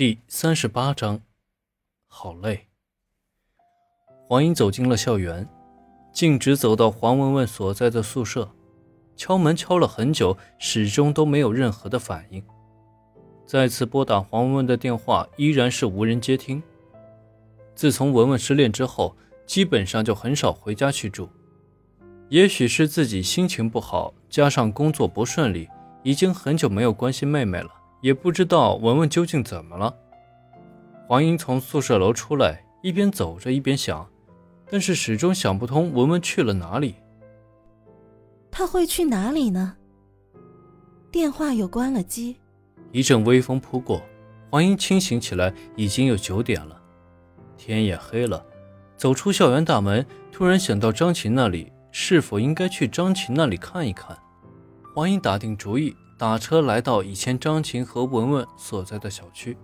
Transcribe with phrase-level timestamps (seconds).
[0.00, 1.20] 第三十八章，
[2.06, 2.68] 好累。
[4.26, 5.46] 黄英走进了校园，
[6.10, 8.50] 径直走到黄文文所在的宿舍，
[9.14, 12.42] 敲门敲了很久，始终都没有任何的反应。
[13.44, 16.62] 再次拨打黄文文的电话，依然是无人接听。
[17.74, 19.14] 自从文文失恋之后，
[19.44, 21.28] 基本上就很少回家去住。
[22.30, 25.68] 也许是自己心情不好，加上工作不顺利，
[26.02, 27.70] 已经很久没有关心妹妹了。
[28.00, 29.94] 也不知道文文究竟怎么了。
[31.06, 34.08] 黄英从宿舍楼出来，一边走着一边想，
[34.70, 36.94] 但是始终想不通文文去了哪里。
[38.50, 39.76] 他会去哪里呢？
[41.10, 42.36] 电话又关了机。
[42.92, 44.02] 一阵微风扑过，
[44.50, 46.80] 黄英清醒起来，已经有九点了，
[47.56, 48.44] 天也黑了。
[48.96, 54.16] 走出校园大门，突然想到张琴那里，是否应该去张琴那里看一看？
[54.94, 55.94] 黄英打定主意。
[56.20, 59.56] 打车来到以前张琴和文文所在的小区，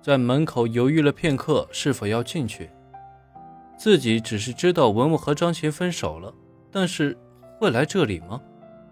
[0.00, 2.70] 在门口犹豫了片刻，是否要进去。
[3.76, 6.32] 自己只是知道文文和张琴分手了，
[6.70, 7.18] 但是
[7.58, 8.40] 会来这里吗？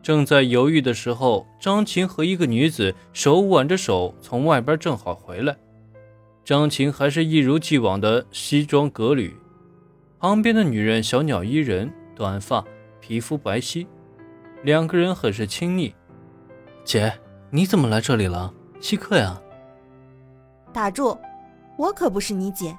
[0.03, 5.57] 正在犹豫的时候，张琴和一个女子手挽着手从外边正好回来。
[6.45, 9.37] 张琴还是一如既往的西装革履，
[10.19, 12.65] 旁边的女人小鸟依人，短发，
[13.01, 13.87] 皮肤白皙，
[14.65, 15.95] 两个人很是亲昵。
[16.85, 17.13] 姐，
[17.51, 18.53] 你怎么来这里了？
[18.79, 19.41] 稀客呀！
[20.73, 21.17] 打住，
[21.79, 22.77] 我可不是你姐，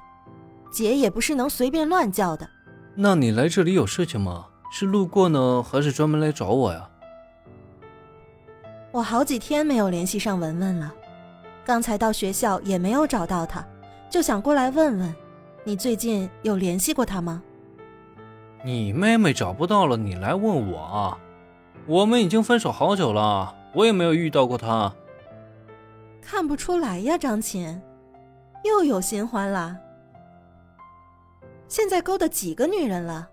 [0.70, 2.48] 姐也不是能随便乱叫的。
[2.94, 4.46] 那你来这里有事情吗？
[4.70, 6.88] 是路过呢，还是专门来找我呀？
[8.92, 10.94] 我好几天没有联系上文文了，
[11.64, 13.64] 刚才到学校也没有找到她，
[14.08, 15.14] 就想过来问问，
[15.64, 17.42] 你最近有联系过她吗？
[18.64, 21.18] 你妹妹找不到了，你来问我？
[21.86, 23.54] 我们已经分手好久了。
[23.76, 24.90] 我也没有遇到过他，
[26.22, 27.78] 看不出来呀，张琴，
[28.64, 29.76] 又有新欢了。
[31.68, 33.28] 现在勾搭几个女人了？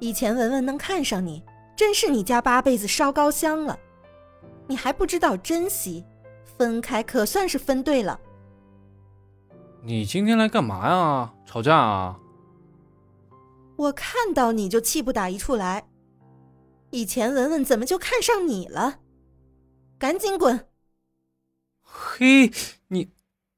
[0.00, 1.42] 以前文文能看上你，
[1.74, 3.78] 真是你家八辈子烧高香了。
[4.66, 6.04] 你还不知道珍惜，
[6.58, 8.20] 分开可算是分对了。
[9.82, 11.32] 你今天来干嘛呀？
[11.46, 12.20] 吵架啊？
[13.76, 15.88] 我看到你就气不打一处来。
[16.90, 18.98] 以前文文怎么就看上你了？
[20.04, 20.68] 赶紧滚！
[21.80, 22.52] 嘿，
[22.88, 23.08] 你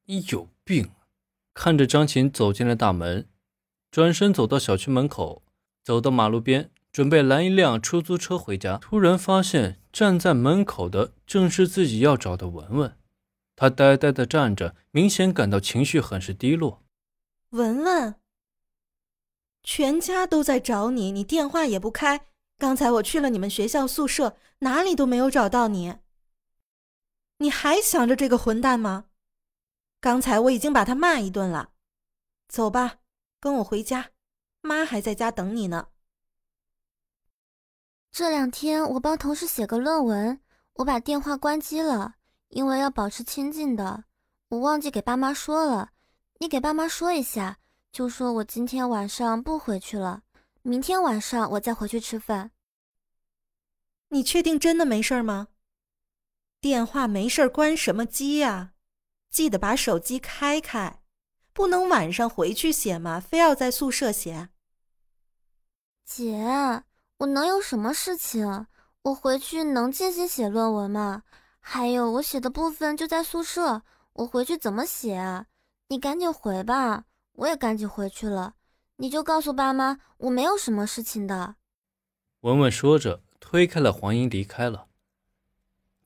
[0.04, 0.92] 你有病！
[1.52, 3.28] 看着张琴走进了大门，
[3.90, 5.42] 转身走到小区门口，
[5.82, 8.76] 走到马路边，准备拦一辆出租车回家。
[8.76, 12.96] 突然发现站在门口的正是自己要找的文文，
[13.56, 16.84] 他呆呆的站着，明显感到情绪很是低落。
[17.50, 18.14] 文文，
[19.64, 22.26] 全家都在找你，你电话也不开。
[22.56, 25.96] 刚才我去了你们学校宿舍，哪里都没有找到你。
[27.38, 29.06] 你还想着这个混蛋吗？
[30.00, 31.70] 刚才我已经把他骂一顿了。
[32.48, 32.98] 走吧，
[33.41, 34.10] 跟我回家，
[34.60, 35.88] 妈还在家等你呢。
[38.10, 40.41] 这两天我帮同事写个论文，
[40.75, 42.14] 我把电话关机了，
[42.48, 44.04] 因为要保持清静的。
[44.48, 45.91] 我忘记给爸妈说了，
[46.38, 47.58] 你给爸妈说一下，
[47.92, 50.22] 就说我今天晚上不回去了，
[50.62, 52.52] 明天晚上我再回去吃饭。
[54.08, 55.48] 你确定真的没事吗？
[56.61, 58.72] 电话没事关什么机呀？
[59.31, 61.03] 记得把手机开开，
[61.53, 63.21] 不能晚上回去写吗？
[63.21, 64.49] 非要在宿舍写？
[66.05, 66.83] 姐，
[67.19, 68.67] 我能有什么事情？
[69.03, 71.22] 我回去能进行写论文吗？
[71.61, 73.83] 还有我写的部分就在宿舍，
[74.15, 75.47] 我回去怎么写啊？
[75.88, 78.55] 你赶紧回吧，我也赶紧回去了。
[78.97, 81.56] 你就告诉爸妈，我没有什么事情的。
[82.41, 84.88] 文文说着，推开了黄英，离开了。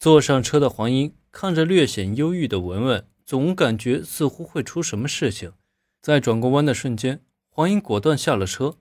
[0.01, 5.53] 坐上车的黄英看着略显忧郁的文文，总感觉似乎会出什么事情。
[6.01, 8.77] 在转过弯的瞬间，黄英果断下了车，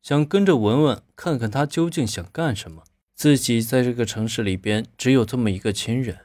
[0.00, 2.84] 想跟着文文看看他究竟想干什么。
[3.16, 6.18] 自己在这个城市里边只有这么一个亲人，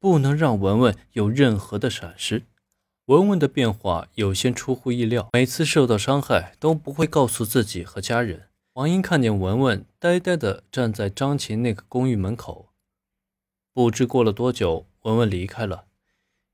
[0.00, 2.42] 不能让文文有任何的闪失。
[3.06, 8.48] 文文的变化有些出乎意料，每次受到伤害都不会告诉自己和家人。
[8.72, 12.63] 黄英看见文文呆呆地站在张琴那个公寓门口。
[13.74, 15.86] 不知过了多久，文文离开了，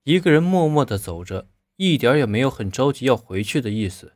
[0.04, 4.14] 一个人默默地走着，一点也没有很着急要回去的意思。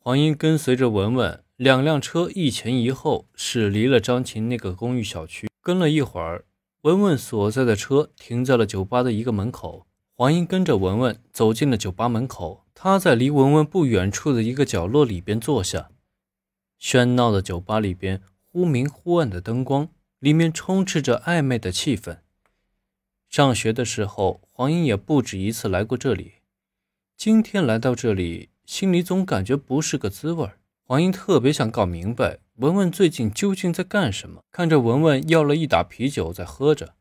[0.00, 5.48] 黄英跟随着文文，两辆车一前一后驶离了张琴那个公寓小区。
[5.62, 6.44] 跟了一会儿，
[6.80, 9.86] 文文所在的车停在了酒吧的一个门口。
[10.16, 15.90] 黄英跟着文文走进了酒吧门口，他在离文文不远处的一个角落里边坐下。
[16.80, 18.20] 喧闹的酒吧里边，
[18.50, 19.88] 忽明忽暗的灯光。
[20.20, 22.18] 里面充斥着暧昧的气氛，
[23.30, 26.34] 上学的时候，黄英也不止一次来过这里。
[27.16, 30.50] 今天来到这里，心里总感觉不是个滋味。
[30.84, 34.42] 黄英特别想搞明白文文最近究竟在干什么。
[34.50, 36.96] 看着文文要了一打啤酒在喝着，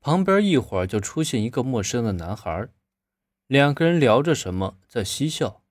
[0.00, 2.68] 旁边一会儿就出现一个陌生的男孩，
[3.46, 5.62] 两个人聊着什么，在嬉笑。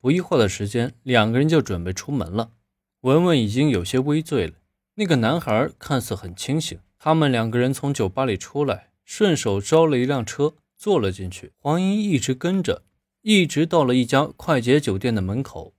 [0.00, 2.52] 不一会儿的时间，两个人就准备出门了。
[3.00, 4.54] 文文已经有些微醉了，
[5.00, 6.78] 那个男孩看似很清醒。
[6.98, 11.54] 他们两个人从酒吧里出来，顺手招了一辆车坐了进去。
[11.56, 12.82] 黄英一直跟着，
[13.22, 15.74] 一直到了一家快捷酒店的门口。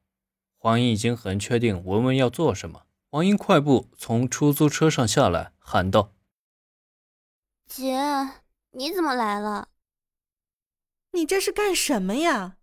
[0.57, 2.87] 黄英已经很确定文文要做什么。
[3.11, 6.13] 黄英快步从出租车上下来，喊道
[7.69, 7.99] ：“姐，
[8.71, 9.67] 你怎么来了？
[11.11, 12.57] 你这是干什么呀？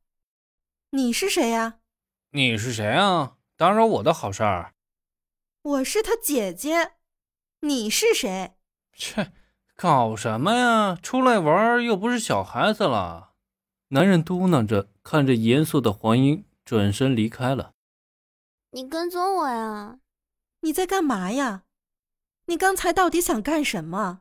[0.91, 1.79] 你是谁呀？
[2.33, 3.37] 你是谁啊？
[3.57, 4.75] 打扰我的好事儿？
[5.63, 6.93] 我是他姐姐。”
[7.61, 8.55] 你是谁？
[8.93, 9.33] 切，
[9.75, 10.97] 搞什么呀？
[11.03, 13.33] 出来玩又不是小孩子了。
[13.89, 17.75] 男人嘟囔着，看着严肃的黄英，转身离开了。
[18.71, 19.99] 你跟踪我呀？
[20.61, 21.65] 你在干嘛呀？
[22.47, 24.21] 你刚才到底想干什么？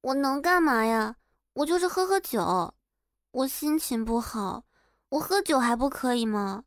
[0.00, 1.16] 我能干嘛呀？
[1.54, 2.74] 我就是喝喝酒。
[3.30, 4.64] 我心情不好，
[5.10, 6.64] 我喝酒还不可以吗？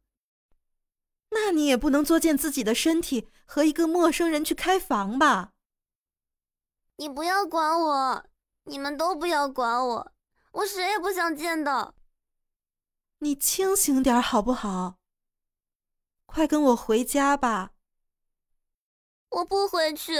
[1.38, 5.52] 那你也不能作践自己的身体，和一个陌生人去开房吧？
[6.96, 8.26] 你不要管我，
[8.64, 10.12] 你们都不要管我，
[10.54, 11.94] 我谁也不想见到。
[13.20, 14.96] 你清醒点好不好？
[16.26, 17.72] 快跟我回家吧。
[19.30, 20.18] 我不回去，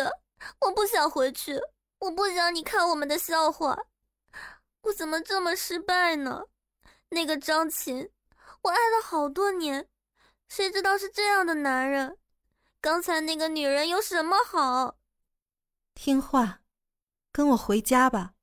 [0.60, 1.58] 我不想回去，
[2.00, 3.86] 我不想你看我们的笑话。
[4.82, 6.44] 我怎么这么失败呢？
[7.10, 8.10] 那个张琴，
[8.64, 9.88] 我爱了好多年。
[10.48, 12.18] 谁知道是这样的男人？
[12.80, 14.98] 刚才那个女人有什么好？
[15.94, 16.62] 听话，
[17.32, 18.34] 跟我回家吧。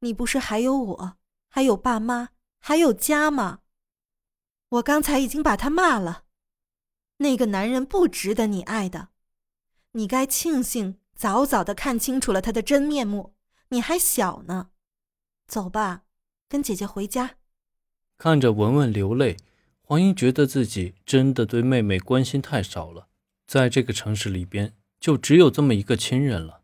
[0.00, 1.16] 你不是还有我，
[1.48, 2.28] 还有爸妈，
[2.60, 3.60] 还有家吗？
[4.68, 6.24] 我刚才已经把他骂了。
[7.16, 9.08] 那个男人不值得你爱的，
[9.92, 13.34] 你该庆幸早早的看清楚了他的真面目。
[13.70, 14.70] 你还小呢，
[15.48, 16.04] 走吧，
[16.48, 17.36] 跟姐姐回家。
[18.16, 19.36] 看着文文流泪。
[19.88, 23.06] 黄英觉得自己真的对妹妹关心太少了，
[23.46, 26.60] 在这个城市里边，就只有这么一个亲人了。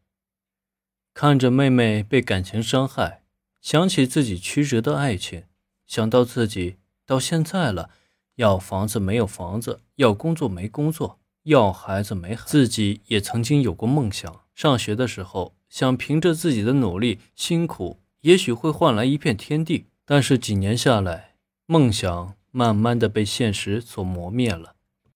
[1.15, 3.23] 看着妹妹被感情伤害，
[3.62, 5.44] 想起自己曲折的爱情，
[5.87, 6.76] 想到自己
[7.06, 7.88] 到现在了，
[8.35, 14.43] 要房子没有房子，要工作没工作，要孩子没孩子，自己也曾经有过梦想。
[14.55, 19.87] 上学的时候，想凭着自己的努力辛苦，也许会换来一片天地。
[20.05, 22.35] 但是几年下来，梦想。
[22.56, 24.74] 慢慢的被现实所磨灭了。